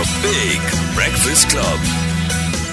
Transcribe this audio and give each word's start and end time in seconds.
The 0.00 0.06
Big 0.24 0.60
Breakfast 0.94 1.44
Club. 1.52 1.80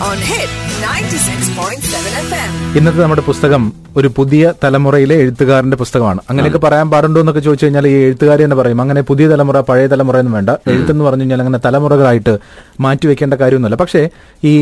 on 0.01 0.17
Hit 0.21 0.49
96.7 0.81 1.87
FM. 2.21 2.51
ഇന്നത്തെ 2.77 2.99
നമ്മുടെ 2.99 3.23
പുസ്തകം 3.27 3.63
ഒരു 3.97 4.09
പുതിയ 4.17 4.53
തലമുറയിലെ 4.63 5.15
എഴുത്തുകാരന്റെ 5.23 5.77
പുസ്തകമാണ് 5.81 6.19
അങ്ങനെയൊക്കെ 6.29 6.61
പറയാൻ 6.65 6.87
പാടുണ്ടോ 6.91 7.19
എന്നൊക്കെ 7.19 7.41
ചോദിച്ചു 7.41 7.65
കഴിഞ്ഞാൽ 7.65 7.87
ഈ 7.89 7.95
എഴുത്തുകാരി 8.03 8.43
തന്നെ 8.43 8.57
പറയും 8.59 8.81
അങ്ങനെ 8.83 9.01
പുതിയ 9.09 9.27
തലമുറ 9.27 9.59
പഴയ 9.69 9.87
തലമുറ 9.93 10.17
എന്ന് 10.23 10.33
വേണ്ട 10.35 10.51
എഴുത്തെന്ന് 10.73 11.05
പറഞ്ഞു 11.07 11.23
കഴിഞ്ഞാൽ 11.23 11.41
അങ്ങനെ 11.43 11.59
തലമുറകളായിട്ട് 11.65 12.33
മാറ്റിവെക്കേണ്ട 12.79 13.33
കാര്യമൊന്നുമല്ല. 13.33 13.77
പക്ഷേ 13.83 14.01
ഈ 14.43 14.53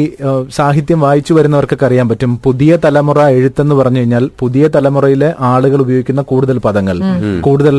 സാഹിത്യം 0.55 1.00
വായിച്ചു 1.02 1.34
വരുന്നവർക്കൊക്കെ 1.34 1.86
അറിയാൻ 1.86 2.09
പറ്റും. 2.09 2.32
പുതിയ 2.43 2.77
തലമുറ 2.86 3.20
എഴുത്തെന്ന് 3.38 3.75
പറഞ്ഞു 3.75 4.00
കഴിഞ്ഞാൽ 4.00 4.29
പുതിയ 4.39 4.68
തലമുറയിലെ 4.75 5.29
ആളുകൾ 5.52 5.82
ഉപയോഗിക്കുന്ന 5.82 6.21
കൂടുതൽ 6.21 6.57
പദങ്ങൾ 6.57 7.00
കൂടുതൽ 7.41 7.75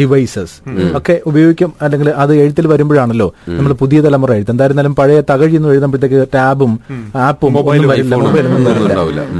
ഡിവൈസസ് 0.00 0.56
ഒക്കെ 0.96 1.16
ഉപയോഗിക്കും. 1.26 1.72
അല്ലെങ്കിൽ 1.82 2.10
അത് 2.24 2.34
എഴുത്തിൽ 2.34 2.66
വരുമ്പോഴാണല്ലോ 2.66 3.28
നമ്മൾ 3.48 3.72
പുതിയ 3.72 4.00
തലമുറ 4.00 4.32
എഴുത്ത്. 4.32 4.50
എന്തായിരുന്നാലും 4.50 4.94
പഴയ 4.94 5.20
തകഴി 5.30 5.56
എന്ന് 5.56 5.68
എഴുതുമ്പോഴത്തേക്ക് 5.68 6.20
ടാബും 6.34 6.74
ആപ്പും 7.28 7.52
മൊബൈലും 7.52 7.88
വരില്ല 7.88 8.14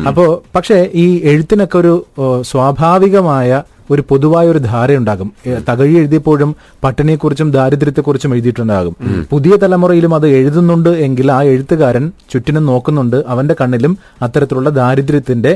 അപ്പോ 0.09 0.25
പക്ഷേ 0.55 0.79
ഈ 0.95 1.07
എഴുത്തിനൊക്കെ 1.25 1.79
ഒരു 1.79 1.95
സ്വാഭാവികമായ 2.41 3.63
ഒരു 3.93 4.03
പൊതുവായ 4.11 4.47
ഒരു 4.53 4.61
ധാരയുണ്ടാകും 4.71 5.29
തകഴി 5.69 5.95
എഴുതിയപ്പോഴും 6.01 6.51
പട്ടിണിയെക്കുറിച്ചും 6.85 7.49
ദാരിദ്ര്യത്തെക്കുറിച്ചും 7.57 8.33
എഴുതിയിട്ടുണ്ടാകും. 8.35 8.95
പുതിയ 9.33 9.53
തലമുറയിലും 9.63 10.15
അത് 10.19 10.27
എഴുതുന്നുണ്ട് 10.39 10.91
എങ്കിൽ 11.07 11.31
ആ 11.37 11.41
എഴുത്തുകാരൻ 11.53 12.05
ചുറ്റിനും 12.33 12.67
നോക്കുന്നുണ്ട്. 12.71 13.19
അവന്റെ 13.35 13.57
കണ്ണിലും 13.61 13.95
അത്തരത്തിലുള്ള 14.23 14.71
ദാരിദ്ര്യത്തിന്റെ 14.81 15.55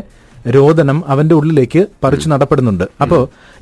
രോദനം 0.56 0.98
അവന്റെ 1.12 1.34
ഉള്ളിലേക്ക് 1.34 1.80
പറിച്ചു 2.04 2.28
നടപ്പെടുന്നുണ്ട്. 2.32 2.84
അപ്പോ 3.02 3.18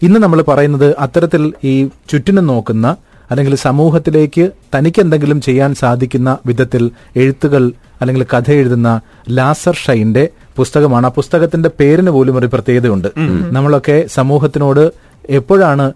ഇന്ന് 0.07 0.19
നമ്മൾ 0.25 0.41
പറയുന്നത് 0.49 0.89
അത്തരത്തിൽ 1.05 1.43
ഈ 1.71 1.75
ചുറ്റിനും 2.11 2.47
നോക്കുന്ന 2.53 2.87
അല്ലെങ്കിൽ 3.31 3.55
സമൂഹത്തിലേക്ക് 3.67 4.45
തനിക്ക് 4.75 5.01
എന്തെങ്കിലും 5.03 5.39
ചെയ്യാൻ 5.41 5.71
സാധിക്കുന്ന 5.83 6.31
വിധത്തിൽ 6.47 6.83
എഴുത്തുകൾ 7.23 7.63
അല്ലെങ്കിൽ 8.01 8.25
കഥ 8.33 8.51
എഴുതുന്ന 8.61 8.91
ലാസർ 9.31 9.77
ഷൈന്റെ 9.85 10.25
പുസ്തകമാണ്. 10.57 11.07
ആ 11.07 11.09
പുസ്തകത്തിന്റെ 11.09 11.71
പേരിന് 11.81 12.11
പോലും 12.11 12.39
ഒരു 12.39 12.47
പ്രത്യേകതയുണ്ട്. 12.47 13.09
നമ്മളൊക്കെ 13.51 14.07
സമൂഹത്തിനോട് 14.07 14.93
എപ്പോഴാണ് 15.31 15.93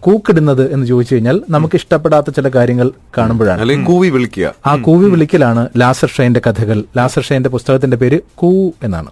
കൂക്കിടുന്നത് 0.00 0.72
എന്ന് 0.72 0.86
ചോദിച്ചു 0.86 1.14
കഴിഞ്ഞാൽ 1.14 1.42
നമുക്ക് 1.50 1.76
ഇഷ്ടപ്പെടാത്ത 1.76 2.30
ചില 2.30 2.48
കാര്യങ്ങൾ 2.48 2.90
കാണുമ്പോഴാണ്. 3.18 3.86
കൂവി 3.86 4.08
വിളിക്കുക. 4.08 4.54
ആ 4.66 4.76
കൂവി 4.76 5.08
വിളിക്കലാണ് 5.08 5.68
ലാസർ 5.76 6.08
ഷൈന്റെ 6.08 6.40
കഥകൾ. 6.46 6.84
ലാസർ 6.96 7.22
ഷൈന്റെ 7.22 7.48
പുസ്തകത്തിന്റെ 7.48 7.96
പേര് 7.96 8.20
കൂ 8.34 8.70
എന്നാണ്. 8.82 9.10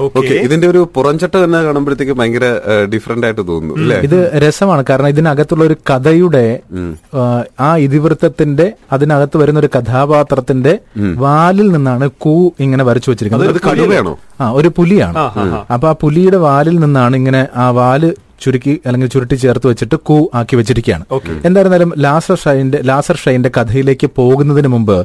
Okay. 0.00 0.18
ഇതിന്റെ 0.46 0.66
ഒരു 0.68 0.80
പുറംചട്ട 0.94 1.34
തന്നെ 1.36 1.62
കാണുമ്പോഴത്തേക്ക് 1.62 2.12
ഭയങ്കര 2.12 2.46
ഡിഫറെന്റ് 2.90 3.26
ആയിട്ട് 3.26 3.42
തോന്നുന്നു 3.48 3.74
അല്ലേ? 3.78 3.96
ഇത് 4.08 4.16
രസമാണ്. 4.44 4.82
കാരണം 4.90 5.08
ഇതിനകത്തുള്ള 5.08 5.64
ഒരു 5.64 5.76
കഥയുടെ 5.90 6.44
ആ, 7.60 7.68
ഇതിവൃത്തത്തിന്റെ 7.78 8.66
അതിനകത്ത് 8.92 9.36
വരുന്ന 9.38 9.58
ഒരു 9.58 9.70
കഥാപാത്രത്തിന്റെ 9.76 10.74
വാലിൽ 11.18 11.68
നിന്നാണ് 11.70 12.08
കൂ 12.18 12.34
ഇങ്ങനെ 12.60 12.84
വരച്ചു 12.84 13.10
വെച്ചിരിക്കുന്നത്. 13.10 13.46
ആ 14.40 14.52
ഒരു 14.52 14.68
പുലിയാണ്. 14.76 15.16
അപ്പൊ 15.72 15.88
ആ 15.88 15.96
പുലിയുടെ 16.02 16.40
വാലിൽ 16.42 16.78
നിന്നാണ് 16.78 17.16
ഇങ്ങനെ 17.16 17.42
ആ 17.56 17.70
വാൽ 17.72 18.02
ചുരുക്കി 18.42 18.74
അല്ലെങ്കിൽ 18.86 19.08
ചുരുട്ടി 19.14 19.34
ചേർത്ത് 19.34 19.66
വെച്ചിട്ട് 19.66 19.96
കൂ 20.08 20.16
ആക്കി 20.34 20.56
വെച്ചിരിക്കുകയാണ്. 20.56 21.04
എന്തായിരുന്നാലും 21.44 21.92
ലാസർ 21.98 22.38
ഷൈന്റെ 22.44 22.78
ലാസർ 22.90 23.16
ഷൈന്റെ 23.24 23.50
കഥയിലേക്ക് 23.56 24.08
പോകുന്നതിന് 24.18 24.68
മുമ്പ് 24.74 24.96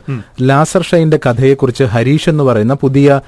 ലാസർ 0.50 0.84
ഷൈന്റെ 0.92 1.20
കഥയെക്കുറിച്ച് 1.26 1.84
ഹരീഷ് 1.84 2.30
എന്ന് 2.30 2.44
പറയുന്ന 2.44 2.76
പുതിയ 2.84 3.20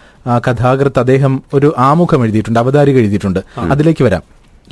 കഥാകൃത്ത് 0.48 1.00
അദ്ദേഹം 1.00 1.33
ഒരു 1.53 1.73
ആമുഖം 1.89 2.23
എഴുതിയിട്ടുണ്ട് 2.26 2.59
അവതാരിക 2.64 2.98
എഴുതിയിട്ടുണ്ട്. 3.03 3.42
അതിലേക്ക് 3.73 4.03
വരാം. 4.03 4.23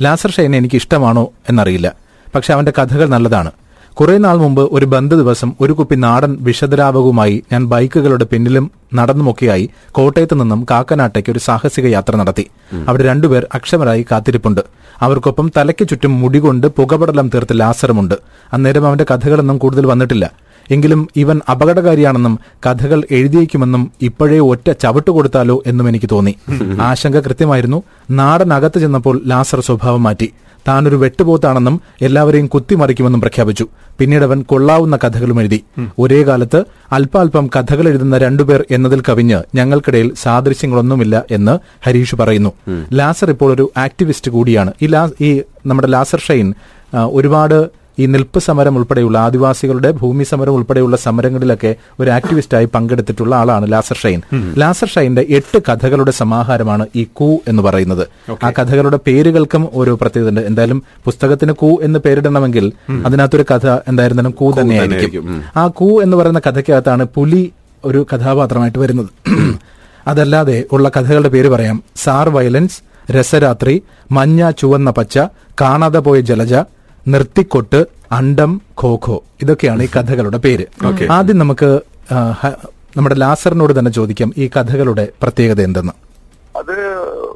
ലാസർ 0.02 0.30
ഷൈനെ 0.36 0.58
എനിക്ക് 0.58 0.76
ഇഷ്ടമാണോ 0.82 1.26
എന്നറിയില്ല. 1.48 1.88
പക്ഷെ 2.34 2.52
അവന്റെ 2.52 2.72
കഥകൾ 2.78 3.06
നല്ലതാണ്. 3.16 3.50
കുറെ 4.00 4.18
നാൾ 4.18 4.36
മുമ്പ് 4.36 4.68
ഒരു 4.72 4.86
ബന്ധ 4.86 5.14
ദിവസം 5.14 5.52
ഒരു 5.60 5.72
കുപ്പി 5.72 5.94
നാടൻ 5.94 6.36
വിഷദ്രാവകവുമായി 6.40 7.44
ഞാൻ 7.52 7.66
ബൈക്കുകളുടെ 7.66 8.24
പിന്നിലും 8.24 8.70
നടന്നുമൊക്കെയായി 8.94 9.70
കോട്ടയത്ത് 9.92 10.40
നിന്നും 10.40 10.66
കാക്കനാട്ടേക്ക് 10.70 11.32
ഒരു 11.32 11.38
സാഹസിക 11.38 11.86
യാത്ര 11.86 12.16
നടത്തി. 12.16 12.50
അവിടെ 12.88 13.02
രണ്ടുപേർ 13.04 13.46
അക്ഷമരായി 13.54 14.06
കാത്തിരിപ്പുണ്ട്. 14.10 14.60
അവർക്കൊപ്പം 15.00 15.52
തലയ്ക്ക് 15.56 15.88
ചുറ്റും 15.88 16.20
മുടികൊണ്ട് 16.20 16.66
പുകപടലം 16.66 17.30
തീർത്ത് 17.34 17.60
ലാസറുമുണ്ട്. 17.60 18.14
അന്നേരം 18.52 18.86
അവന്റെ 18.86 19.06
കഥകളൊന്നും 19.10 19.58
കൂടുതൽ 19.58 19.86
വന്നിട്ടില്ല. 19.86 20.30
എങ്കിലും 20.70 21.08
ഇവൻ 21.16 21.40
അപകടകാരിയാണെന്നും 21.50 22.38
കഥകൾ 22.66 23.02
എഴുതിയേക്കുമെന്നും 23.10 23.92
ഇപ്പോഴേ 24.02 24.38
ഒറ്റ 24.38 24.70
ചവിട്ട് 24.70 25.10
കൊടുത്താലോ 25.10 25.62
എന്നും 25.66 25.88
എനിക്ക് 25.88 26.08
തോന്നി. 26.12 26.36
ആശങ്ക 26.80 27.16
കൃത്യമായിരുന്നു. 27.16 27.82
നാടനകത്ത് 28.10 28.78
ചെന്നപ്പോൾ 28.78 29.22
ലാസർ 29.26 29.60
സ്വഭാവം 29.60 30.02
മാറ്റി. 30.02 30.32
താനൊരു 30.68 30.96
വെട്ടുപോത്താണെന്നും 30.96 31.80
എല്ലാവരെയും 32.00 32.46
കുത്തിമറിക്കുമെന്നും 32.46 33.20
പ്രഖ്യാപിച്ചു. 33.20 33.66
പിന്നീട് 33.98 34.22
അവൻ 34.22 34.42
കൊള്ളാവുന്ന 34.42 34.96
കഥകളും 34.96 35.40
എഴുതി. 35.40 35.64
ഒരേ 35.98 36.22
കാലത്ത് 36.22 36.64
അല്പാൽപം 36.92 37.50
കഥകൾ 37.56 37.88
എഴുതുന്ന 37.88 38.18
രണ്ടുപേർ 38.18 38.64
എന്നതിൽ 38.70 39.02
കവിഞ്ഞ് 39.08 39.42
ഞങ്ങൾക്കിടയിൽ 39.54 40.12
സാദൃശ്യങ്ങളൊന്നുമില്ല 40.22 41.22
എന്ന് 41.30 41.58
ഹരീഷ് 41.86 42.14
പറയുന്നു. 42.14 42.52
ലാസർ 42.92 43.30
ഇപ്പോൾ 43.30 43.54
ഒരു 43.54 43.72
ആക്ടിവിസ്റ്റ് 43.76 44.30
കൂടിയാണ്. 44.30 44.72
ഈ 45.20 45.42
നമ്മുടെ 45.66 45.88
ലാസർ 45.88 46.20
ഷൈൻ 46.20 46.54
ഒരുപാട് 46.94 47.83
ഈ 47.98 48.06
നിൽപ്പ് 48.06 48.38
സമരം 48.38 48.76
ഉൾപ്പെടെയുള്ള 48.76 49.18
ആദിവാസികളുടെ 49.18 49.90
ഭൂമി 49.90 50.24
സമരം 50.24 50.54
ഉൾപ്പെടെയുള്ള 50.54 50.96
സമരങ്ങളിലൊക്കെ 50.96 51.76
ഒരു 52.00 52.10
ആക്ടിവിസ്റ്റായി 52.10 52.64
പങ്കെടുത്തിട്ടുള്ള 52.64 53.36
ആളാണ് 53.36 53.72
ലാസർ 53.72 53.96
ഷൈൻ. 53.96 54.20
ലാസർ 54.58 54.88
ഷൈന്റെ 54.88 55.26
എട്ട് 55.28 55.58
കഥകളുടെ 55.58 56.10
സമാഹാരമാണ് 56.10 56.86
ഈ 56.96 57.04
കൂ 57.12 57.38
എന്ന് 57.48 57.62
പറയുന്നത്. 57.62 58.08
ആ 58.44 58.50
കഥകളുടെ 58.50 58.98
പേരുകൾക്കും 59.06 59.68
ഒരു 59.74 59.98
പ്രത്യേകത 60.00 60.28
ഉണ്ട് 60.28 60.40
എന്തായാലും 60.40 60.82
പുസ്തകത്തിന് 61.04 61.52
കൂ 61.52 61.78
എന്ന് 61.82 61.98
പേരിടണമെങ്കിൽ 61.98 62.72
അതിനകത്തൊരു 63.04 63.44
കഥ 63.50 63.78
എന്തായിരുന്നാലും 63.88 64.30
കൂ 64.30 64.50
തന്നെയായിരിക്കും. 64.60 65.42
ആ 65.56 65.66
കൂ 65.66 66.00
എന്ന് 66.00 66.16
പറയുന്ന 66.16 66.38
കഥയ്ക്കകത്താണ് 66.38 67.04
പുലി 67.04 67.52
ഒരു 67.84 68.06
കഥാപാത്രമായിട്ട് 68.14 68.78
വരുന്നത്. 68.78 69.10
അതല്ലാതെ 70.08 70.64
ഉള്ള 70.72 70.88
കഥകളുടെ 70.88 71.28
പേര് 71.28 71.48
പറയാം. 71.48 71.82
സാർ 71.96 72.28
വയലൻസ് 72.28 72.78
രസരാത്രി 73.12 73.82
മഞ്ഞ 74.12 74.50
ചുവന്ന 74.50 74.90
പച്ച 74.90 75.18
കാണാതെ 75.60 75.98
പോയ 75.98 76.20
ജലജ 76.20 76.54
നിർത്തിക്കൊട്ട് 77.08 77.86
അണ്ടം 78.12 78.60
ഖോഖോ. 78.82 79.24
ഇതൊക്കെയാണ് 79.42 79.82
ഈ 79.82 79.88
കഥകളുടെ 79.96 80.38
പേര്. 80.38 80.66
ആദ്യം 81.12 81.38
നമുക്ക് 81.38 81.80
നമ്മുടെ 82.96 83.14
ലാസറിനോട് 83.14 83.78
തന്നെ 83.78 83.90
ചോദിക്കാം 83.90 84.32
ഈ 84.36 84.50
കഥകളുടെ 84.56 85.08
പ്രത്യേകത 85.22 85.60
എന്തെന്ന്? 85.62 85.92
അത് 86.56 86.76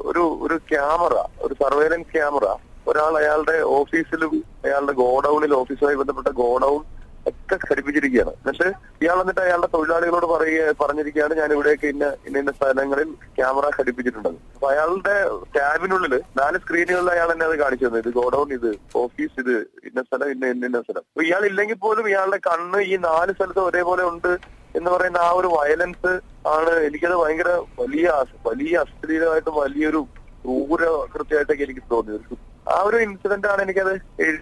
ഒരു 0.09 0.23
ഒരു 0.41 0.55
ക്യാമറ 0.71 1.13
ഒരു 1.41 1.53
സർവേലൻസ് 1.53 2.13
ക്യാമറ. 2.13 2.45
ഒരാൾ 2.87 3.13
അയാളുടെ 3.17 3.57
ഓഫീസിലും 3.79 4.43
അയാളുടെ 4.65 4.91
ഗോഡൌണിൽ 4.91 5.53
ഓഫീസുമായി 5.53 5.95
ബന്ധപ്പെട്ട 5.95 6.27
ഗോഡൌൺ 6.27 6.81
ഒക്കെ 7.29 7.57
ഘടിപ്പിച്ചിരിക്കുകയാണ്. 7.71 8.31
എന്നിട്ട് 8.31 8.67
ഇയാൾ 9.03 9.21
എന്നിട്ട് 9.21 9.41
അയാളുടെ 9.41 9.69
തൊഴിലാളികളോട് 9.73 10.25
പറയുക 10.25 10.75
പറഞ്ഞിരിക്കുകയാണ് 10.81 11.33
ഞാൻ 11.33 11.53
ഇവിടെയൊക്കെ 11.53 11.87
ഇന്ന 11.87 12.05
ഇന്ന 12.27 12.37
ഇന്ന 12.39 12.51
സ്ഥലങ്ങളിൽ 12.51 13.09
ക്യാമറ 13.37 13.65
ഘടിപ്പിച്ചിട്ടുണ്ടെന്ന് 13.79 14.41
അപ്പൊ 14.55 14.69
അയാളുടെ 14.71 15.15
ക്യാബിനുള്ളിൽ 15.57 16.15
നാല് 16.41 16.57
സ്ക്രീനുകളിൽ 16.57 17.11
അയാൾ 17.11 17.31
എന്നെ 17.31 17.45
അത് 17.45 17.55
കാണിച്ചു 17.59 17.85
തന്നു. 17.85 17.97
ഇത് 17.97 18.09
ഗോഡൌൺ 18.09 18.53
ഇത് 18.53 18.69
ഓഫീസ് 18.95 19.39
ഇത് 19.39 19.55
ഇന്ന 19.89 20.01
സ്ഥലം 20.01 20.31
ഇന്ന 20.31 20.45
ഇന്ന 20.45 20.65
ഇന്ന 20.65 20.81
സ്ഥലം. 20.81 21.03
അപ്പൊ 21.11 21.23
ഇയാൾ 21.23 21.45
ഇല്ലെങ്കിൽ 21.45 21.75
പോലും 21.75 22.07
ഇയാളുടെ 22.09 22.39
കണ്ണ് 22.49 22.81
ഈ 22.81 22.97
നാല് 22.97 23.31
സ്ഥലത്ത് 23.31 23.59
ഒരേപോലെ 23.59 24.03
ഉണ്ട് 24.03 24.31
എന്ന് 24.75 24.91
പറയുന്ന 24.91 25.17
ആ 25.17 25.29
ഒരു 25.31 25.47
വയലൻസ് 25.47 26.11
ആണ് 26.47 26.73
എനിക്കത് 26.87 27.15
ഭയങ്കര 27.15 27.51
വലിയ 27.79 28.07
വലിയ 28.47 28.77
അശ്ലീലമായിട്ടും 28.77 29.55
വലിയൊരു 29.55 30.01
ക്രൂര 30.43 30.83
കൃത്യമായിട്ടൊക്കെ 31.13 31.63
എനിക്ക് 31.63 31.81
തോന്നിയത്. 31.91 32.48
ആ 32.75 32.77
ഒരു 32.87 32.97
ഇൻസിഡന്റ് 33.05 33.47
ആണ് 33.51 33.61
എനിക്കത് 33.65 33.93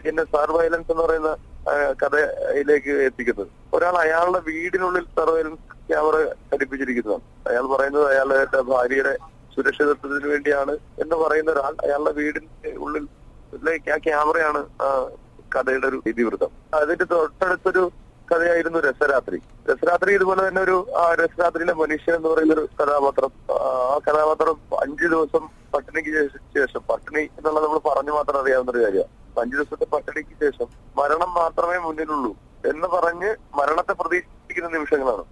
എന്നെ 0.10 0.24
സർവൈലൻസ് 0.36 0.92
എന്ന് 0.94 1.04
പറയുന്ന 1.04 1.32
കഥയിലേക്ക് 2.02 2.92
എത്തിക്കുന്നത്. 3.08 3.50
ഒരാൾ 3.76 3.96
അയാളുടെ 4.04 4.40
വീടിനുള്ളിൽ 4.50 5.06
സർവൈലൻസ് 5.20 5.64
ക്യാമറ 5.90 6.16
ഘടിപ്പിച്ചിരിക്കുന്നതാണ്. 6.54 7.26
അയാൾ 7.50 7.66
പറയുന്നത് 7.74 8.06
അയാളുടെ 8.12 8.62
ഭാര്യയുടെ 8.72 9.14
സുരക്ഷിതത്വത്തിന് 9.56 10.28
വേണ്ടിയാണ് 10.34 10.74
എന്ന് 11.04 11.16
പറയുന്ന 11.16 11.50
ഒരാൾ 11.56 11.74
അയാളുടെ 11.86 12.14
വീടിന്റെ 12.20 12.72
ഉള്ളിൽ 12.86 13.06
ആ 13.94 13.98
ക്യാമറയാണ് 14.08 14.62
കഥയുടെ 15.56 15.88
ഒരു 15.92 16.00
ഇതിവൃത്തം. 16.12 16.52
അതിന്റെ 16.80 17.06
തൊട്ടടുത്തൊരു 17.12 17.84
കഥയായിരുന്നു 18.32 18.80
രസരാത്രി. 18.88 19.38
രസരാത്രി 19.70 20.10
ഇതുപോലെ 20.16 20.42
തന്നെ 20.48 20.62
ഒരു 20.68 20.78
ആ 21.02 21.04
രസരാത്രിയിലെ 21.22 21.74
മനുഷ്യൻ 21.82 22.16
എന്ന് 22.16 22.30
പറയുന്ന 22.30 22.54
ഒരു 22.58 22.66
കഥാപാത്രം 22.80 23.32
ആ 23.58 23.98
കഥാപാത്രം 24.08 24.58
അഞ്ചു 24.84 25.08
ദിവസം 25.14 25.44
പട്ടിണിക്ക് 25.78 26.12
ശേഷം- 26.56 26.84
പട്ടിണി 26.90 27.24
എന്നുള്ളത് 27.38 27.66
നമ്മൾ 27.66 27.82
പറഞ്ഞു 27.88 28.14
മാത്രം 28.18 28.40
അറിയാവുന്ന 28.42 28.72
ഒരു 28.74 28.84
കാര്യമാണ് 28.84 29.14
അഞ്ചു 29.38 29.56
ദിവസത്തെ 29.58 29.88
പട്ടിണിക്ക് 29.92 30.36
ശേഷം 30.44 30.68
മരണം 30.98 31.32
മാത്രമേ 31.38 31.78
മുന്നിലുള്ളൂ 31.84 32.32
എന്ന് 32.64 32.88
പറഞ്ഞ് 32.94 33.28
മരണത്തെ 33.58 33.94
പ്രതീക്ഷിക്കുന്ന 34.00 34.70
നിമിഷങ്ങളാണ്. 34.74 35.24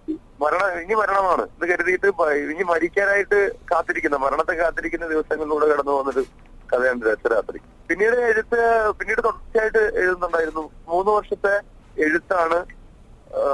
മരണം 0.42 0.68
ഇനി 0.82 0.94
മരണമാണ് 1.00 1.44
എന്ന് 1.48 1.66
കരുതിയിട്ട് 1.70 2.08
ഇനി 2.44 2.64
മരിക്കാനായിട്ട് 2.68 3.38
കാത്തിരിക്കുന്ന 3.70 4.16
മരണത്തെ 4.24 4.54
കാത്തിരിക്കുന്ന 4.60 5.06
ദിവസങ്ങളിലൂടെ 5.12 5.66
കടന്നു 5.72 5.92
പോകുന്നൊരു 5.92 6.24
കഥയാണ് 6.70 7.02
രസരാത്രി 7.08 7.58
പിന്നീട് 7.88 8.16
എഴുത്ത് 8.28 8.60
പിന്നീട് 8.98 9.20
തുടർച്ചയായിട്ട് 9.20 9.82
എഴുതുന്നുണ്ടായിരുന്നു 10.00 10.64
മൂന്ന് 10.88 11.10
വർഷത്തെ 11.16 11.54
എഴുത്താണ് 11.96 12.58
ആ, 13.36 13.44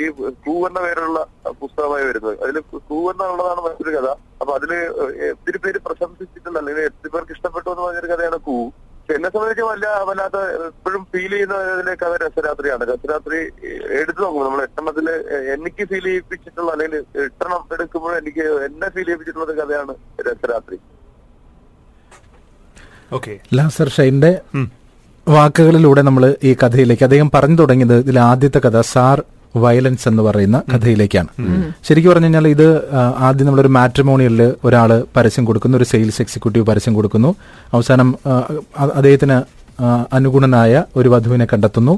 ഈ 0.00 0.04
കൂ 0.44 0.52
എന്ന 0.66 0.78
പേരുള്ള 0.84 1.18
പുസ്തകമായി 1.58 2.04
വരുന്നത് 2.06 2.36
അതിൽ 2.44 2.56
കൂ 2.88 2.98
എന്നുള്ളതാണ് 3.10 3.60
മറ്റൊരു 3.66 3.92
കഥ 3.96 4.08
അപ്പൊ 4.40 4.52
അതിൽ 4.56 4.70
ഒത്തിരി 5.28 5.58
പേര് 5.64 5.78
പ്രശംസിച്ചിട്ടുണ്ട് 5.86 6.58
അല്ലെങ്കിൽ 6.60 6.86
ഒത്തിരി 6.88 7.10
പേർക്ക് 7.14 7.34
ഇഷ്ടപ്പെട്ടു 7.36 7.68
എന്ന് 7.70 7.84
പറഞ്ഞൊരു 7.84 8.10
കഥയാണ് 8.12 8.38
കൂ 8.46 8.56
പക്ഷെ 8.68 9.16
എന്നെ 9.16 9.30
സംബന്ധിച്ച് 9.34 9.64
വല്ല 9.68 9.86
വല്ലാത്ത 10.08 10.38
എപ്പോഴും 10.68 11.02
ഫീൽ 11.12 11.32
ചെയ്യുന്ന 11.34 11.58
ഇതിലെ 11.74 11.94
കഥ 12.00 12.14
രസരാത്രിയാണ് 12.80 13.12
രാത്രി 13.14 13.38
എടുത്തു 14.00 14.20
നോക്കുമ്പോൾ 14.22 14.46
നമ്മൾ 14.48 14.60
എട്ടെണ്ണത്തിൽ 14.66 15.06
എനിക്ക് 15.54 15.84
ഫീൽ 15.90 16.04
ചെയ്യിപ്പിച്ചിട്ടുള്ള 16.08 16.70
അല്ലെങ്കിൽ 16.74 16.98
എട്ടെണ്ണം 17.26 17.74
എടുക്കുമ്പോൾ 17.76 18.14
എനിക്ക് 18.20 18.44
എന്നെ 18.68 18.88
ഫീൽ 18.96 19.06
ചെയ്യിപ്പിച്ചിട്ടുള്ള 19.08 19.46
ഒരു 19.48 19.56
കഥയാണ് 19.60 19.94
രക്തരാത്രി 20.28 20.78
ഓക്കെ. 23.16 23.34
ലാസർ 23.56 23.88
ഷൈന്റെ 23.96 24.30
വാക്കുകളിലൂടെ 25.26 26.02
നമ്മൾ 26.08 26.24
ഈ 26.48 26.50
കഥയിലേക്ക് 26.62 27.04
അദ്ദേഹം 27.06 27.28
പറഞ്ഞു 27.34 27.56
തുടങ്ങിയത് 27.60 27.96
ഇതിൽ 28.04 28.18
ആദ്യത്തെ 28.30 28.60
കഥ 28.66 28.80
സാർ 28.92 29.18
വയലൻസ് 29.64 30.06
എന്ന് 30.10 30.22
പറയുന്ന 30.26 30.58
കഥയിലേക്കാണ്. 30.72 31.30
ശരിക്കും 31.86 32.10
പറഞ്ഞു 32.12 32.28
കഴിഞ്ഞാൽ 32.28 32.46
ഇത് 32.54 32.66
ആദ്യം 33.26 33.46
നമ്മളൊരു 33.48 33.70
മാട്രിമോണിയലിൽ 33.76 34.42
ഒരാൾ 34.66 34.90
പരസ്യം 35.16 35.44
കൊടുക്കുന്നു 35.48 35.78
ഒരു 35.80 35.86
സെയിൽസ് 35.92 36.20
എക്സിക്യൂട്ടീവ് 36.24 36.66
പരസ്യം 36.70 36.94
കൊടുക്കുന്നു. 36.98 37.30
അവസാനം 37.76 38.08
അദ്ദേഹത്തിന് 38.98 39.38
അനുഗുണനായ 40.18 40.84
ഒരു 40.96 41.08
വധുവിനെ 41.14 41.46
കണ്ടെത്തുന്നു. 41.52 41.94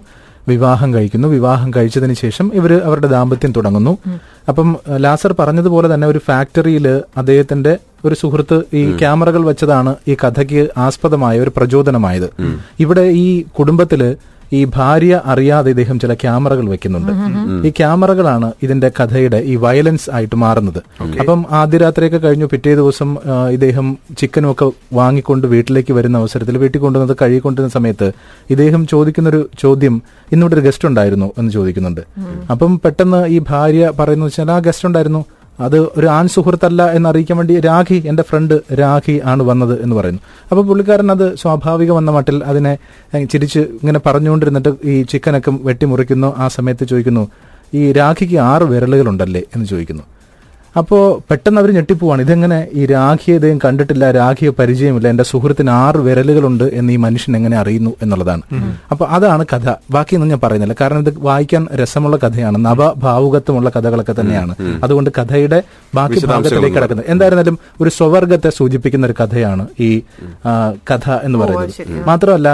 വിവാഹം 0.48 0.94
കഴിക്കുന്നു. 0.94 1.28
വിവാഹം 1.28 1.70
കഴിച്ചതിന് 1.76 2.14
ശേഷം 2.14 2.50
ഇവർ 2.54 2.72
അവരുടെ 2.84 3.06
ദാമ്പത്യം 3.06 3.52
തുടങ്ങുന്നു. 3.52 3.98
അപ്പം 4.48 4.76
ലാസർ 4.96 5.34
പറഞ്ഞതുപോലെ 5.38 5.94
തന്നെ 5.94 6.06
ഒരു 6.06 6.18
ഫാക്ടറിയിൽ 6.18 7.02
അദ്ദേഹത്തിന്റെ 7.16 7.76
ഒരു 8.04 8.14
സുഹൃത്ത് 8.14 8.62
ഈ 8.74 8.98
ക്യാമറകൾ 8.98 9.44
വെച്ചതാണ് 9.44 9.94
ഈ 10.08 10.14
കഥയ്ക്ക് 10.14 10.68
ആസ്പദമായ 10.78 11.40
ഒരു 11.40 11.52
പ്രചോദനമായത്. 11.56 12.30
ഇവിടെ 12.80 13.00
ഈ 13.00 13.42
കുടുംബത്തിൽ 13.58 14.16
ഈ 14.52 14.60
ഭാര്യ 14.76 15.20
അറിയാതെ 15.24 15.70
ഇദ്ദേഹം 15.70 16.00
ചില 16.00 16.14
ക്യാമറകൾ 16.14 16.68
വെക്കുന്നുണ്ട്. 16.68 17.12
ഈ 17.66 17.70
ക്യാമറകളാണ് 17.70 18.52
ഇതിന്റെ 18.62 18.88
കഥയുടെ 19.00 19.38
ഈ 19.52 19.56
വയലൻസ് 19.56 20.10
ആയിട്ട് 20.10 20.36
മാറുന്നത്. 20.36 20.80
അപ്പം 21.20 21.44
ആദ്യ 21.50 21.78
രാത്രിയൊക്കെ 21.78 22.18
കഴിഞ്ഞു 22.18 22.46
പിറ്റേ 22.52 22.74
ദിവസം 22.74 23.10
ഇദ്ദേഹം 23.50 23.98
ചിക്കനും 24.18 24.50
ഒക്കെ 24.52 24.66
വാങ്ങിക്കൊണ്ട് 24.92 25.46
വീട്ടിലേക്ക് 25.46 25.92
വരുന്ന 25.92 26.18
അവസരത്തിൽ 26.18 26.58
വീട്ടിൽ 26.58 26.80
കൊണ്ടുവന്നത് 26.80 27.16
കഴുകിക്കൊണ്ടിരുന്ന 27.22 27.72
സമയത്ത് 27.78 28.12
ഇദ്ദേഹം 28.50 28.86
ചോദിക്കുന്ന 28.86 29.28
ഒരു 29.28 29.48
ചോദ്യം 29.58 30.02
ഇന്നിവിടെ 30.32 30.54
ഒരു 30.54 30.64
ഗസ്റ്റ് 30.66 30.88
ഉണ്ടായിരുന്നു? 30.88 31.28
എന്ന് 31.38 31.52
ചോദിക്കുന്നുണ്ട്. 31.52 32.00
അപ്പം 32.50 32.80
പെട്ടെന്ന് 32.84 33.26
ഈ 33.26 33.38
ഭാര്യ 33.50 33.92
പറയുന്നു 34.00 34.26
വെച്ചാൽ 34.26 34.50
ആ 34.50 34.58
ഗസ്റ്റ് 34.58 34.86
ഉണ്ടായിരുന്നു. 34.86 35.22
അത് 35.60 35.78
ഒരു 35.78 36.06
ആൺ 36.06 36.28
സുഹൃത്തല്ല 36.28 36.92
എന്നറിയിക്കാൻ 36.92 37.38
വേണ്ടി 37.38 37.60
രാഖി 37.60 38.02
എന്റെ 38.06 38.22
ഫ്രണ്ട് 38.22 38.60
രാഖി 38.78 39.20
ആണ് 39.24 39.42
വന്നത് 39.42 39.82
എന്ന് 39.82 39.96
പറയുന്നു. 39.96 40.20
അപ്പൊ 40.50 40.62
പുള്ളിക്കാരൻ 40.62 41.10
അത് 41.10 41.36
സ്വാഭാവികം 41.36 41.96
വന്ന 41.96 42.10
മട്ടിൽ 42.10 42.44
അതിനെ 42.44 42.78
ചിരിച്ച് 43.24 43.58
ഇങ്ങനെ 43.58 44.00
പറഞ്ഞുകൊണ്ടിരുന്നിട്ട് 44.06 44.74
ഈ 44.84 45.02
ചിക്കനൊക്കെ 45.02 45.50
വെട്ടിമുറിക്കുന്നു. 45.50 46.34
ആ 46.36 46.48
സമയത്ത് 46.48 46.84
ചോദിക്കുന്നു 46.88 47.28
ഈ 47.74 47.92
രാഖിക്ക് 47.92 48.36
ആറ് 48.36 48.62
വിരലുകളുണ്ടല്ലേ? 48.62 49.42
എന്ന് 49.54 49.66
ചോദിക്കുന്നു. 49.66 50.02
അപ്പോ 50.76 51.22
പെട്ടെന്ന് 51.30 51.60
അവർ 51.60 51.70
ഞെട്ടിപ്പോവാണ്. 51.70 52.22
ഇതെങ്ങനെ 52.22 52.66
ഈ 52.72 52.86
രാഖിയെ 52.86 53.34
ഇദ്ദേഹം 53.34 53.58
കണ്ടിട്ടില്ല 53.64 54.10
രാഖിയെ 54.10 54.50
പരിചയമില്ല 54.50 55.08
എന്റെ 55.08 55.24
സുഹൃത്തിന് 55.24 55.70
ആറ് 55.70 55.96
വിരലുകളുണ്ട് 55.96 56.64
എന്ന് 56.64 56.92
ഈ 56.92 56.96
മനുഷ്യൻ 56.96 57.36
എങ്ങനെ 57.36 57.56
അറിയുന്നു 57.56 57.90
എന്നുള്ളതാണ്. 58.02 58.42
അപ്പൊ 58.90 59.06
അതാണ് 59.06 59.44
കഥ. 59.52 59.74
ബാക്കിയൊന്നും 59.90 60.28
ഞാൻ 60.28 60.40
പറയുന്നില്ല. 60.42 60.74
കാരണം 60.80 60.98
ഇത് 60.98 61.14
വായിക്കാൻ 61.18 61.66
രസമുള്ള 61.74 62.16
കഥയാണ്. 62.16 62.64
നവഭാവുകത്വമുള്ള 62.64 63.70
കഥകളൊക്കെ 63.76 64.14
തന്നെയാണ്. 64.20 64.54
അതുകൊണ്ട് 64.84 65.10
കഥയുടെ 65.18 65.62
ബാക്കി 65.94 66.26
ഭാഗത്തിലേക്ക് 66.26 66.76
കിടക്കുന്നത്. 66.76 67.06
എന്തായിരുന്നാലും 67.08 67.58
ഒരു 67.80 67.90
സ്വവർഗത്തെ 67.90 68.50
സൂചിപ്പിക്കുന്ന 68.50 69.06
ഒരു 69.06 69.14
കഥയാണ് 69.22 69.66
ഈ 69.80 70.02
കഥ 70.90 71.10
എന്ന് 71.22 71.38
പറയുന്നത്. 71.38 72.06
മാത്രമല്ല 72.06 72.50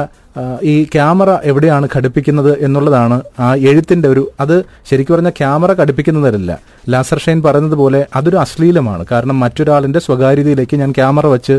ഈ 0.63 0.85
ക്യാമറ 0.95 1.31
എവിടെയാണ് 1.45 1.89
ഘടിപ്പിക്കുന്നത് 1.95 2.51
എന്നുള്ളതാണ് 2.59 3.17
ആ 3.39 3.55
എഴുത്തിന്റെ 3.71 4.09
ഒരു 4.09 4.23
അത് 4.41 4.57
ശരിക്കും 4.91 5.15
പറഞ്ഞാൽ 5.15 5.35
ക്യാമറ 5.39 5.73
ഘടിപ്പിക്കുന്നതല്ല 5.73 6.51
ലാസർ 6.91 7.19
ഷൈൻ 7.19 7.43
പറയുന്നത് 7.43 7.75
പോലെ 7.75 8.07
അതൊരു 8.15 8.37
അശ്ലീലമാണ്. 8.37 9.07
കാരണം 9.13 9.41
മറ്റൊരാളിന്റെ 9.41 9.99
സ്വകാര്യതയിലേക്ക് 9.99 10.77
ഞാൻ 10.77 10.93
ക്യാമറ 10.93 11.27
വെച്ച് 11.27 11.57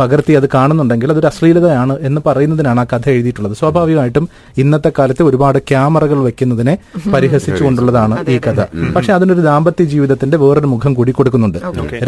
പകർത്തി 0.00 0.32
അത് 0.32 0.48
കാണുന്നുണ്ടെങ്കിൽ 0.54 1.12
അതൊരു 1.12 1.26
അശ്ലീലതയാണ് 1.26 1.94
എന്ന് 2.00 2.20
പറയുന്നതിനാണ് 2.26 2.80
ആ 2.80 2.84
കഥ 2.92 3.08
എഴുതിയിട്ടുള്ളത്. 3.08 3.56
സ്വാഭാവികമായിട്ടും 3.56 4.28
ഇന്നത്തെ 4.58 4.92
കാലത്ത് 4.98 5.22
ഒരുപാട് 5.22 5.58
ക്യാമറകൾ 5.58 6.18
വെക്കുന്നതിനെ 6.20 6.78
പരിഹസിച്ചുകൊണ്ടുള്ളതാണ് 7.14 8.16
ഈ 8.28 8.38
കഥ. 8.38 8.60
പക്ഷെ 8.96 9.12
അതിനൊരു 9.12 9.40
ദാമ്പത്യ 9.40 9.84
ജീവിതത്തിന്റെ 9.84 10.38
വേറൊരു 10.38 10.66
മുഖം 10.66 10.94
കൂടി 10.94 11.12
കൊടുക്കുന്നുണ്ട്. 11.12 11.58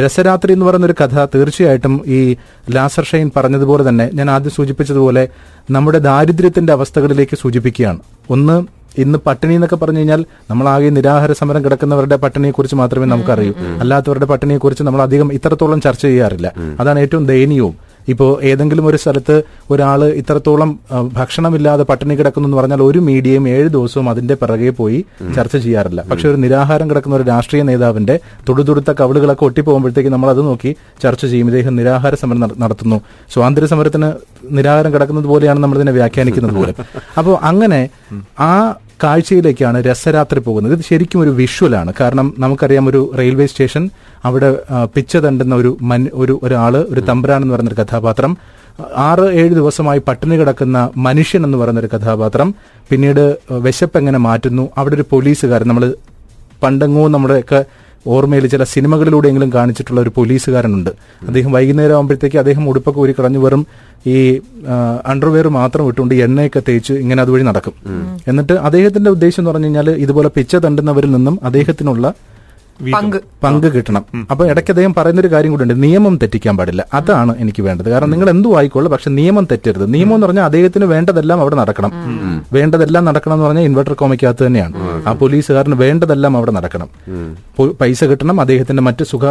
രസരാത്രി 0.02 0.52
എന്ന് 0.52 0.66
പറയുന്ന 0.66 0.86
ഒരു 0.86 0.94
കഥ 1.02 1.24
തീർച്ചയായിട്ടും 1.34 2.02
ഈ 2.06 2.36
ലാസർ 2.70 3.04
ഷെയ്ൻ 3.04 3.30
പറഞ്ഞതുപോലെ 3.36 3.88
തന്നെ 3.88 4.10
ഞാൻ 4.14 4.30
ആദ്യം 4.30 4.50
സൂചിപ്പിച്ചതുപോലെ 4.50 5.28
നമ്മുടെ 5.70 5.98
ദാരിദ്ര്യത്തിന്റെ 5.98 6.72
അവസ്ഥകളിലേക്ക് 6.72 7.36
സൂചിപ്പിക്കുകയാണ്. 7.36 7.98
ഒന്ന് 8.30 8.79
ഇന്ന് 9.00 9.18
പട്ടിണി 9.26 9.54
എന്നൊക്കെ 9.54 9.76
പറഞ്ഞു 9.76 9.98
കഴിഞ്ഞാൽ 9.98 10.24
നമ്മൾ 10.50 10.68
ആകെ 10.68 10.90
നിരാഹാര 10.90 11.32
സമരം 11.32 11.64
കിടക്കുന്നവരുടെ 11.64 12.16
പട്ടിണിയെ 12.16 12.52
കുറിച്ച് 12.52 12.76
മാത്രമേ 12.76 13.06
നമുക്കറിയൂ. 13.06 13.52
അല്ലാത്തവരുടെ 13.80 14.24
പട്ടിണിയെ 14.24 14.58
കുറിച്ച് 14.58 14.82
നമ്മൾ 14.82 15.02
അധികം 15.02 15.32
ഇത്രത്തോളം 15.32 15.80
ചർച്ച 15.80 16.02
ചെയ്യാറില്ല. 16.02 16.52
അതാണ് 16.80 17.00
ഏറ്റവും 17.00 17.26
ദയനീയവും. 17.26 17.90
ഇപ്പോൾ 18.08 18.42
ഏതെങ്കിലും 18.42 18.86
ഒരു 18.86 18.96
സ്ഥലത്ത് 18.96 19.42
ഒരാൾ 19.70 20.04
ഇത്രത്തോളം 20.04 20.78
ഭക്ഷണമില്ലാതെ 21.12 21.82
പട്ടിണി 21.82 22.14
കിടക്കുന്നു 22.14 22.46
എന്ന് 22.46 22.56
പറഞ്ഞാൽ 22.56 22.82
ഒരു 22.82 22.98
മീഡിയയും 22.98 23.48
ഏഴ് 23.48 23.68
ദിവസവും 23.68 24.10
അതിന്റെ 24.10 24.34
പിറകെ 24.34 24.70
പോയി 24.70 25.04
ചർച്ച 25.36 25.56
ചെയ്യാറില്ല. 25.56 26.02
പക്ഷെ 26.10 26.28
ഒരു 26.28 26.36
നിരാഹാരം 26.36 26.90
കിടക്കുന്ന 26.90 27.16
ഒരു 27.16 27.22
രാഷ്ട്രീയ 27.22 27.62
നേതാവിന്റെ 27.62 28.20
തൊടുതുടുത്ത 28.48 28.92
കവിളുകളൊക്കെ 29.00 29.44
ഒട്ടിപ്പോകുമ്പോഴത്തേക്ക് 29.44 30.10
നമ്മൾ 30.10 30.30
അത് 30.30 30.42
നോക്കി 30.42 30.76
ചർച്ച 31.02 31.26
ചെയ്യും. 31.26 31.46
ഇദ്ദേഹം 31.46 31.76
നിരാഹാര 31.76 32.14
സമരം 32.14 32.40
നട- 32.40 32.58
നടത്തുന്നു. 32.58 33.00
സ്വാതന്ത്ര്യ 33.32 33.66
സമരത്തിന് 33.66 34.12
നിരാഹാരം 34.50 34.94
കിടക്കുന്നത് 34.94 35.24
പോലെയാണ് 35.24 35.60
നമ്മൾ 35.60 35.76
ഇതിനെ 35.76 35.92
വ്യാഖ്യാനിക്കുന്നത് 35.92 36.54
പോലെ. 36.54 36.74
അപ്പോൾ 37.18 37.38
അങ്ങനെ 37.42 37.88
ആ 38.40 38.74
കാഴ്ചയിലേക്കാണ് 39.02 39.84
രസരാത്രി 39.84 40.40
പോകുന്നത്. 40.40 40.72
ഇത് 40.72 40.84
ശരിക്കും 40.88 41.20
ഒരു 41.20 41.30
വിഷ്വലാണ്. 41.30 41.92
കാരണം 42.00 42.34
നമുക്കറിയാം 42.38 42.88
ഒരു 42.88 43.00
റെയിൽവേ 43.18 43.46
സ്റ്റേഷൻ 43.46 43.90
അവിടെ 44.24 44.50
പിച്ച 44.94 45.16
തണ്ടുന്ന 45.16 45.54
ഒരു 45.54 45.76
മൻ 45.82 46.06
ഒരു 46.14 46.40
ഒരാൾ 46.42 46.76
ഒരു 46.76 47.00
തമ്പുരാൻ 47.00 47.42
എന്ന് 47.42 47.54
പറയുന്ന 47.54 47.74
ഒരു 47.74 47.80
കഥാപാത്രം 47.82 48.36
ആറ് 48.96 49.24
ഏഴ് 49.40 49.54
ദിവസമായി 49.54 50.00
പട്ടിണി 50.08 50.36
കിടക്കുന്ന 50.36 50.90
മനുഷ്യൻ 50.96 51.44
എന്ന് 51.44 51.58
പറയുന്ന 51.58 51.80
ഒരു 51.80 51.88
കഥാപാത്രം 51.96 52.54
പിന്നീട് 52.90 53.38
വിശപ്പ് 53.52 53.98
എങ്ങനെ 53.98 54.18
മാറ്റുന്നു. 54.18 54.70
അവിടെ 54.78 54.94
ഒരു 54.94 55.04
പോലീസുകാരൻ 55.10 55.68
നമ്മൾ 55.68 55.94
പണ്ടെങ്ങോ 56.62 57.08
നമ്മുടെയൊക്കെ 57.08 57.64
ഓർമ്മയിൽ 58.06 58.46
ചില 58.46 58.64
സിനിമകളിലൂടെയെങ്കിലും 58.64 59.52
കാണിച്ചിട്ടുള്ള 59.52 60.00
ഒരു 60.00 60.12
പോലീസുകാരനുണ്ട്. 60.16 60.90
അദ്ദേഹം 61.26 61.52
വൈകുന്നേരം 61.52 61.94
ആകുമ്പോഴത്തേക്ക് 61.94 62.38
അദ്ദേഹം 62.38 62.68
ഉടുപ്പൊക്കെ 62.68 63.00
ഒരു 63.00 63.14
കളഞ്ഞു 63.18 63.38
വെറും 63.38 63.66
ഈ 64.06 64.16
അണ്ടർവെയർ 65.12 65.48
മാത്രം 65.48 65.88
ഇട്ടുകൊണ്ട് 65.88 66.14
എണ്ണയൊക്കെ 66.14 66.62
തേച്ച് 66.68 66.92
ഇങ്ങനെ 66.92 67.22
അതുവഴി 67.22 67.42
നടക്കും. 67.42 67.74
എന്നിട്ട് 68.28 68.52
അദ്ദേഹത്തിന്റെ 68.52 69.10
ഉദ്ദേശം 69.10 69.40
എന്ന് 69.42 69.50
പറഞ്ഞു 69.50 69.64
കഴിഞ്ഞാൽ 69.64 69.90
ഇതുപോലെ 69.90 70.30
പിച്ച 70.36 70.56
തണ്ടുന്നവരിൽ 70.56 71.10
നിന്നും 71.10 71.38
അദ്ദേഹത്തിനുള്ള 71.42 72.14
പങ്ക്. 72.94 73.16
പങ്ക് 73.44 73.66
കിട്ടണം. 73.72 74.04
അപ്പൊ 74.30 74.46
ഇടയ്ക്ക് 74.46 74.70
അദ്ദേഹം 74.70 74.94
പറയുന്ന 74.94 75.20
ഒരു 75.20 75.30
കാര്യം 75.32 75.50
കൂടെ 75.50 75.62
ഉണ്ട് 75.62 75.82
നിയമം 75.82 76.18
തെറ്റിക്കാൻ 76.22 76.56
പാടില്ല. 76.56 76.84
അതാണ് 76.94 77.38
എനിക്ക് 77.38 77.62
വേണ്ടത്. 77.62 77.88
കാരണം 77.90 78.10
നിങ്ങൾ 78.10 78.30
എന്തു 78.30 78.56
ആയിക്കോളൂ 78.56 78.90
പക്ഷെ 78.92 79.10
നിയമം 79.10 79.44
തെറ്റരുത്. 79.52 79.94
നിയമം 79.94 80.14
എന്ന് 80.14 80.26
പറഞ്ഞാൽ 80.26 80.44
അദ്ദേഹത്തിന് 80.44 80.84
വേണ്ടതെല്ലാം 80.84 81.40
അവിടെ 81.40 81.56
നടക്കണം. 81.56 81.92
വേണ്ടതെല്ലാം 82.52 83.04
നടക്കണം 83.04 83.34
എന്ന് 83.34 83.46
പറഞ്ഞാൽ 83.46 83.62
ഇൻവെർട്ടർ 83.62 83.92
കോമയ്ക്കകത്ത് 83.92 84.46
തന്നെയാണ്. 84.46 84.72
ആ 85.08 85.12
പോലീസുകാരന് 85.12 85.74
വേണ്ടതെല്ലാം 85.74 86.36
അവിടെ 86.36 86.50
നടക്കണം. 86.50 86.88
പൈസ 87.80 88.04
കിട്ടണം 88.04 88.40
അദ്ദേഹത്തിന്റെ 88.40 88.82
മറ്റ് 88.82 89.04
സുഖ 89.04 89.26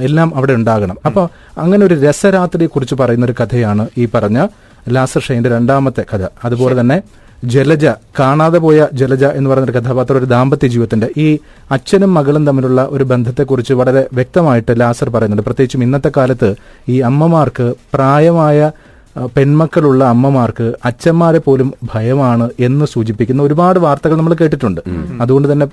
എല്ലാം 0.00 0.36
അവിടെ 0.36 0.52
ഉണ്ടാകണം. 0.52 0.96
അപ്പൊ 1.06 1.28
അങ്ങനെ 1.58 1.86
ഒരു 1.86 1.94
രസരാത്രിയെ 1.94 2.66
കുറിച്ച് 2.66 2.94
പറയുന്ന 2.94 3.26
ഒരു 3.26 3.34
കഥയാണ് 3.40 3.88
ഈ 3.98 4.08
പറഞ്ഞ 4.14 4.46
ലാസർ 4.88 5.20
ഷെയിന്റെ 5.20 5.50
രണ്ടാമത്തെ 5.50 6.04
കഥ. 6.14 6.26
അതുപോലെ 6.44 6.80
തന്നെ 6.80 7.02
ജലജ 7.44 7.86
കാണാതെ 8.18 8.58
പോയ 8.58 8.86
ജലജ 8.92 9.24
എന്ന് 9.24 9.50
പറയുന്ന 9.50 9.70
ഒരു 9.70 9.78
കഥാപാത്രം 9.78 10.18
ഒരു 10.18 10.24
ദാമ്പത്യ 10.24 10.68
ജീവിതത്തിന്റെ 10.68 11.08
ഈ 11.16 11.38
അച്ഛനും 11.70 12.14
മകളും 12.14 12.46
തമ്മിലുള്ള 12.46 12.88
ഒരു 12.90 13.04
ബന്ധത്തെക്കുറിച്ച് 13.04 13.72
വളരെ 13.72 14.08
വ്യക്തമായിട്ട് 14.12 14.80
ലാസർ 14.80 15.10
പറയുന്നുണ്ട്. 15.10 15.42
പ്രത്യേകിച്ചും 15.42 15.82
ഇന്നത്തെ 15.82 16.10
കാലത്ത് 16.16 16.54
ഈ 16.88 17.00
അമ്മമാർക്ക് 17.00 17.74
പ്രായമായ 17.94 18.70
പെൺമക്കളുള്ള 19.16 20.04
അമ്മമാർക്ക് 20.04 20.72
അച്ഛന്മാരെ 20.84 21.38
പോലും 21.38 21.72
ഭയമാണ് 21.94 22.50
എന്ന് 22.60 22.84
സൂചിപ്പിക്കുന്ന 22.84 23.42
ഒരുപാട് 23.42 23.78
വാർത്തകൾ 23.78 24.16
നമ്മൾ 24.16 24.34
കേട്ടിട്ടുണ്ട്. 24.34 24.80
അതുകൊണ്ട് 25.20 25.52
തന്നെ 25.52 25.66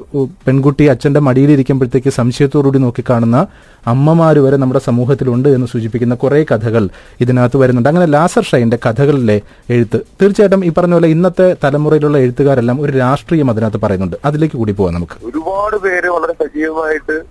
പെൺകുട്ടി 0.47 0.85
അച്ഛന്റെ 0.85 1.19
മടിയിലിരിക്കുമ്പോഴത്തേക്ക് 1.19 2.09
സംശയത്തോടുകൂടി 2.09 2.79
നോക്കിക്കാണുന്ന 2.79 3.47
അമ്മമാര് 3.87 4.37
വരെ 4.37 4.57
നമ്മുടെ 4.57 4.79
സമൂഹത്തിലുണ്ട് 4.79 5.49
എന്ന് 5.49 5.67
സൂചിപ്പിക്കുന്ന 5.67 6.15
കുറെ 6.15 6.45
കഥകൾ 6.51 6.89
ഇതിനകത്ത് 7.21 7.57
വരുന്നുണ്ട്. 7.57 7.89
അങ്ങനെ 7.89 8.05
ലാസർ 8.05 8.43
ഷൈന്റെ 8.43 8.79
കഥകളിലെ 8.85 9.41
എഴുത്ത് 9.69 10.01
തീർച്ചയായിട്ടും 10.21 10.65
ഈ 10.65 10.69
പറഞ്ഞ 10.69 10.93
പോലെ 10.93 11.07
ഇന്നത്തെ 11.07 11.55
തലമുറയിലുള്ള 11.63 12.17
എഴുത്തുകാരെല്ലാം 12.17 12.81
ഒരു 12.81 12.91
രാഷ്ട്രീയം 12.91 13.49
അതിനകത്ത് 13.49 13.77
പറയുന്നുണ്ട്. 13.77 14.17
അതിലേക്ക് 14.25 14.57
കൂടി 14.57 14.71
പോവാം 14.71 14.93
നമുക്ക്. 14.93 15.25
ഒരുപാട് 15.25 15.77
പേര് 15.77 16.07
വളരെ 16.07 16.33
സജീവമായിട്ട് 16.43 17.21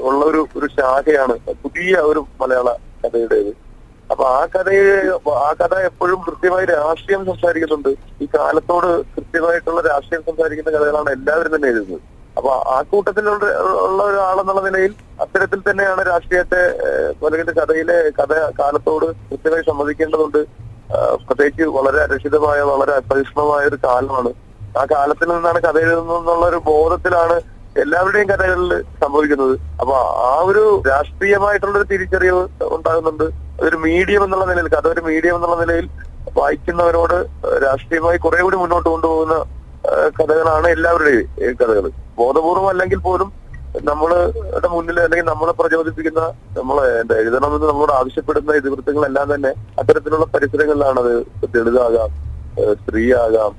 ഉള്ള 0.00 0.24
ഒരു 0.24 0.46
ഒരു 0.56 0.68
ശാഖയാണ് 0.78 1.36
പുതിയ 1.62 1.94
ഒരു 1.96 2.26
മലയാള 2.42 2.68
കഥയുടേത്. 3.04 3.65
അപ്പൊ 4.10 4.24
ആ 4.38 4.42
കഥയെ 4.54 4.90
ആ 5.46 5.52
കഥ 5.60 5.74
എപ്പോഴും 5.88 6.18
കൃത്യമായി 6.26 6.66
രാഷ്ട്രീയം 6.66 7.22
സംസാരിക്കുന്നുണ്ട്. 7.30 7.90
ഈ 8.22 8.26
കാലത്തോട് 8.34 8.90
കൃത്യമായിട്ടുള്ള 9.14 9.80
രാഷ്ട്രീയം 9.92 10.22
സംസാരിക്കുന്ന 10.28 10.70
കഥകളാണ് 10.76 11.10
എല്ലാവരും 11.16 11.52
തന്നെ 11.54 11.68
എഴുതുന്നത്. 11.72 12.02
അപ്പൊ 12.38 12.50
ആ 12.74 12.76
കൂട്ടത്തിലുള്ള 12.90 13.46
ഉള്ള 13.84 14.00
ഒരാളെന്നുള്ള 14.10 14.62
നിലയിൽ 14.68 14.92
അത്തരത്തിൽ 15.24 15.60
തന്നെയാണ് 15.68 16.02
രാഷ്ട്രീയത്തെ 16.10 16.62
കൊലകിന്റെ 17.20 17.54
കഥയിലെ 17.58 17.96
കഥ 18.18 18.32
കാലത്തോട് 18.60 19.06
കൃത്യമായി 19.30 19.64
സമ്മതിക്കേണ്ടതുണ്ട് 19.70 20.40
പ്രത്യേകിച്ച് 21.26 21.64
വളരെ 21.76 22.00
അരക്ഷിതമായ 22.06 22.58
വളരെ 22.72 22.92
അപരിഷ്ണമായ 23.02 23.62
ഒരു 23.70 23.78
കാലമാണ്. 23.84 24.30
ആ 24.80 24.82
കാലത്തിൽ 24.94 25.28
നിന്നാണ് 25.34 25.60
കഥ 25.66 25.76
എഴുതുന്നത് 25.84 26.18
എന്നുള്ള 26.18 26.44
ഒരു 26.52 26.60
ബോധത്തിലാണ് 26.72 27.36
എല്ലാവരുടെയും 27.82 28.28
കഥകളിൽ 28.32 28.72
സംഭവിക്കുന്നത്. 29.02 29.54
അപ്പൊ 29.80 29.94
ആ 30.28 30.34
ഒരു 30.48 30.64
രാഷ്ട്രീയമായിട്ടുള്ള 30.90 31.76
ഒരു 31.80 31.88
തിരിച്ചറിവ് 31.92 32.42
ഉണ്ടാകുന്നുണ്ട്. 32.76 33.26
ഒരു 33.66 33.76
മീഡിയം 33.86 34.22
എന്നുള്ള 34.24 34.44
നിലയിൽ 34.50 34.68
കഥ 34.76 34.86
ഒരു 34.94 35.02
മീഡിയം 35.08 35.34
എന്നുള്ള 35.38 35.56
നിലയിൽ 35.62 35.86
വായിക്കുന്നവരോട് 36.38 37.18
രാഷ്ട്രീയമായി 37.66 38.18
കുറെ 38.24 38.40
കൂടി 38.42 38.56
മുന്നോട്ട് 38.56 38.88
കൊണ്ടുപോകുന്ന 38.88 39.36
കഥകളാണ് 40.18 40.68
എല്ലാവരുടെയും 40.68 41.56
കഥകൾ 41.60 41.84
ബോധപൂർവം 42.20 42.68
അല്ലെങ്കിൽ 42.68 42.98
പോലും 42.98 43.28
നമ്മളുടെ 43.84 44.68
മുന്നിൽ 44.74 44.98
അല്ലെങ്കിൽ 45.00 45.26
നമ്മളെ 45.26 45.52
പ്രചോദിപ്പിക്കുന്ന 45.52 46.20
നമ്മളെ 46.58 46.84
എന്താ 47.00 47.16
എഴുതണമെന്ന് 47.22 47.66
നമ്മളോട് 47.66 47.92
ആവശ്യപ്പെടുന്ന 47.92 48.56
ഇതിവൃത്തങ്ങളെല്ലാം 48.60 49.26
തന്നെ 49.34 49.52
അത്തരത്തിലുള്ള 49.80 50.26
പരിസരങ്ങളിലാണ് 50.34 51.00
അത് 51.00 51.14
ദളിതാകാം 51.54 52.12
സ്ത്രീയാകാം 52.80 53.52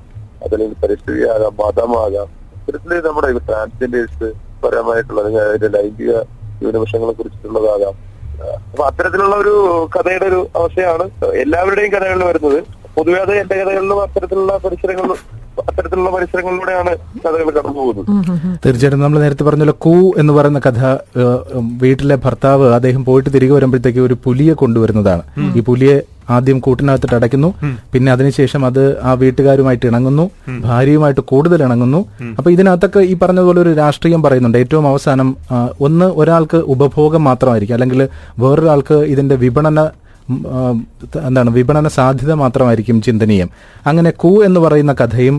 അതല്ലെങ്കിൽ 0.43 0.77
പരിസ്ഥിതിയാകാം 0.83 1.53
മതമാകാം 1.61 2.36
ഇത്തരത്തിൽ 2.67 3.01
നമ്മുടെ 3.07 3.27
ട്രാൻസ്ജെൻഡേഴ്സ് 3.47 4.27
പരമായിട്ടുള്ള 4.63 5.21
അതിന്റെ 5.41 5.67
ലൈംഗിക 5.75 6.13
ന്യൂനപക്ഷങ്ങളെ 6.59 7.13
കുറിച്ചിട്ടുള്ളതാകാം. 7.19 7.93
അപ്പൊ 8.71 8.83
അത്തരത്തിലുള്ള 8.87 9.35
ഒരു 9.35 9.53
കഥയുടെ 9.95 10.25
ഒരു 10.25 10.39
അവസ്ഥയാണ് 10.55 11.05
എല്ലാവരുടെയും 11.43 11.91
കഥകളിൽ 11.93 12.23
വരുന്നത്. 12.23 12.59
പൊതുവേ 12.95 13.19
അത് 13.19 13.31
എന്റെ 13.41 13.55
കഥകളിലും 13.61 14.01
അത്തരത്തിലുള്ള 14.01 14.57
പരിസരങ്ങളിലും 14.65 15.19
അത്തരത്തിലുള്ള 15.67 16.09
പരിസരങ്ങളിലൂടെയാണ് 16.09 16.91
കഥകൾ 17.23 17.49
കടന്നു 17.49 17.79
പോകുന്നത് 17.79 18.05
തീർച്ചയായിട്ടും 18.65 18.99
നമ്മൾ 18.99 19.19
നേരത്തെ 19.19 19.43
പറഞ്ഞല്ലോ 19.43 19.75
കൂ 19.79 20.13
എന്ന് 20.17 20.33
പറയുന്ന 20.33 20.59
കഥ 20.67 20.81
വീട്ടിലെ 21.81 22.15
ഭർത്താവ് 22.15 22.67
അദ്ദേഹം 22.73 23.05
പോയിട്ട് 23.05 23.29
തിരികെ 23.33 23.53
വരുമ്പോഴത്തേക്ക് 23.53 23.99
ഒരു 23.99 24.17
പുലിയെ 24.23 24.53
കൊണ്ടുവരുന്നതാണ്. 24.53 25.21
ഈ 25.57 25.59
പുലിയെ 25.59 25.97
ആദ്യം 26.29 26.59
കൂട്ടിനകത്തിട്ട് 26.59 27.15
അടയ്ക്കുന്നു. 27.15 27.49
പിന്നെ 27.93 28.11
അതിനുശേഷം 28.11 28.65
അത് 28.65 28.99
ആ 29.01 29.13
വീട്ടുകാരുമായിട്ട് 29.13 29.85
ഇണങ്ങുന്നു. 29.85 30.29
ഭാര്യയുമായിട്ട് 30.59 31.21
കൂടുതൽ 31.21 31.63
ഇണങ്ങുന്നു. 31.63 32.05
അപ്പൊ 32.37 32.51
ഇതിനകത്തൊക്കെ 32.51 32.99
ഈ 32.99 33.13
പറഞ്ഞതുപോലെ 33.21 33.61
ഒരു 33.61 33.73
രാഷ്ട്രീയം 33.73 34.23
പറയുന്നുണ്ട്. 34.23 34.57
ഏറ്റവും 34.57 34.87
അവസാനം 34.87 35.37
ഒന്ന് 35.81 36.05
ഒരാൾക്ക് 36.05 36.57
ഉപഭോഗം 36.57 37.23
മാത്രമായിരിക്കും. 37.23 37.75
അല്ലെങ്കിൽ 37.75 38.07
വേറൊരാൾക്ക് 38.39 38.93
ഇതിന്റെ 38.93 39.35
വിപണന 39.35 39.89
എന്താണ് 41.27 41.49
വിപണന 41.49 41.87
സാധ്യത 41.87 42.33
മാത്രമായിരിക്കും 42.41 43.01
ചിന്തനീയം. 43.01 43.49
അങ്ങനെ 43.87 44.09
കൂ 44.23 44.31
എന്ന് 44.47 44.59
പറയുന്ന 44.59 44.93
കഥയും 45.01 45.37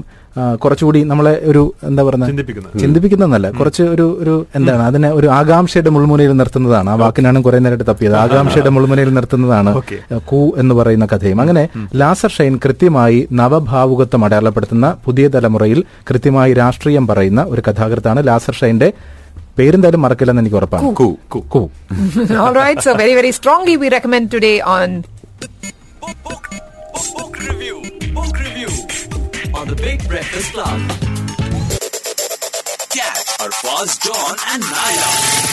കുറച്ചുകൂടി 0.65 1.01
നമ്മളെ 1.05 1.33
ഒരു 1.51 1.63
എന്താ 1.83 2.03
പറയുക 2.03 2.27
ചിന്തിപ്പിക്കുന്നത്. 2.27 2.75
ചിന്തിപ്പിക്കുന്നതല്ല 2.81 3.51
കുറച്ച് 3.51 3.83
ഒരു 3.83 4.07
ഒരു 4.23 4.35
എന്താണ് 4.57 4.83
അതിനെ 4.83 5.09
ഒരു 5.11 5.27
ആകാംക്ഷയുടെ 5.27 5.91
മുൾമുനയിൽ 5.91 6.33
നിർത്തുന്നതാണ്. 6.33 6.91
ആ 6.91 6.95
വാക്കിനാണ് 6.95 7.43
കുറെ 7.43 7.59
നേരമായിട്ട് 7.59 7.91
തപ്പിയത്. 7.91 8.15
ആകാംക്ഷയുടെ 8.15 8.69
മുൾമുനയിൽ 8.69 9.11
നിർത്തുന്നതാണ് 9.15 9.73
കൂ 10.31 10.41
എന്ന് 10.57 10.75
പറയുന്ന 10.75 11.09
കഥയും. 11.13 11.41
അങ്ങനെ 11.41 11.69
ലാസർ 11.97 12.33
ഷൈൻ 12.39 12.57
കൃത്യമായി 12.65 13.29
നവഭാവുകത്വം 13.33 14.25
അടയാളപ്പെടുത്തുന്ന 14.25 14.97
പുതിയ 15.05 15.29
തലമുറയിൽ 15.29 15.85
കൃത്യമായി 16.11 16.53
രാഷ്ട്രീയം 16.53 17.07
പറയുന്ന 17.07 17.43
ഒരു 17.49 17.63
കഥാകൃത്താണ് 17.69 18.27
ലാസർ 18.29 18.55
ഷൈന്റെ 18.55 18.91
പേരെന്തായാലും 19.58 20.04
മറക്കില്ലെന്ന് 20.06 20.42
എനിക്ക് 20.44 20.60
ഉറപ്പാണ് 20.62 20.94
കൂ 21.02 21.08
കൂ 21.56 21.62
All 22.44 22.56
right, 22.56 22.80
so 22.86 22.92
very, 22.96 23.14
very 23.14 23.32
strongly 23.32 23.76
we 23.78 23.90
recommend 23.90 24.28
today 24.36 24.56
on 24.76 24.90
Book, 25.42 26.16
book, 26.26 26.46
book, 26.46 26.46
book 27.18 27.36
review. 27.40 27.76
Book 28.18 28.36
review 28.40 28.72
on 29.54 29.66
the 29.68 29.78
Big 29.78 30.00
Breakfast 30.08 30.50
Club. 30.56 30.78
Catch 32.90 33.30
Arfaz, 33.40 33.92
John, 34.00 34.34
and 34.48 34.64
Naya 34.74 35.08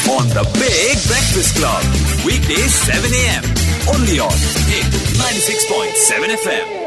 on 0.08 0.26
the 0.30 0.44
Big 0.54 0.96
Breakfast 1.06 1.56
Club. 1.56 1.82
Weekdays 2.24 2.74
7 2.86 3.12
a.m. 3.14 3.44
Only 3.88 4.18
on 4.20 4.36
Hit 4.70 4.88
96.7 5.18 6.36
FM. 6.38 6.83